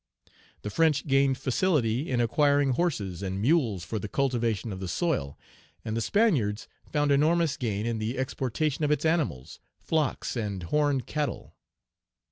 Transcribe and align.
The 0.63 0.71
French 0.71 1.05
gained 1.05 1.37
facility 1.37 2.09
in 2.09 2.19
acquiring 2.21 2.71
horses 2.71 3.21
and 3.21 3.39
mules 3.39 3.83
for 3.83 3.99
the 3.99 4.07
cultivation 4.09 4.73
of 4.73 4.79
the 4.79 4.87
soil, 4.87 5.37
and 5.85 5.95
the 5.95 6.01
Spaniards 6.01 6.67
found 6.91 7.11
enormous 7.11 7.55
gain 7.55 7.85
in 7.85 7.99
the 7.99 8.17
exportation 8.17 8.83
of 8.83 8.89
its 8.89 9.05
animals, 9.05 9.59
flocks, 9.77 10.35
and 10.35 10.63
horned 10.63 11.05
cattle. 11.05 11.53